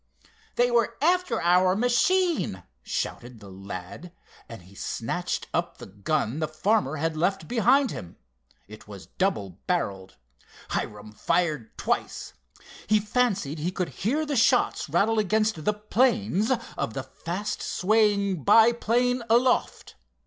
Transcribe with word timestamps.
"They 0.55 0.71
were 0.71 0.97
after 0.99 1.39
our 1.39 1.75
machine!" 1.75 2.63
shouted 2.81 3.39
the 3.39 3.51
lad, 3.51 4.11
and 4.49 4.63
he 4.63 4.73
snatched 4.73 5.47
up 5.53 5.77
the 5.77 5.85
gun 5.85 6.39
the 6.39 6.47
farmer 6.47 6.95
had 6.95 7.15
left 7.15 7.47
behind 7.47 7.91
him. 7.91 8.15
It 8.67 8.87
was 8.87 9.05
double 9.05 9.59
barreled. 9.67 10.17
Hiram 10.69 11.11
fired 11.11 11.77
twice. 11.77 12.33
He 12.87 12.99
fancied 12.99 13.59
he 13.59 13.71
could 13.71 13.89
hear 13.89 14.25
the 14.25 14.35
shots 14.35 14.89
rattle 14.89 15.19
against 15.19 15.65
the 15.65 15.73
planes 15.73 16.51
of 16.75 16.95
the 16.95 17.03
fast 17.03 17.61
swaying 17.61 18.43
biplane 18.43 19.21
aloft. 19.29 19.97